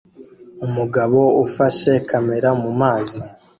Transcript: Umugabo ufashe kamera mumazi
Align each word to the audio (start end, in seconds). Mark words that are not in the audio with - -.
Umugabo 0.65 1.19
ufashe 1.45 1.91
kamera 2.09 2.49
mumazi 2.61 3.17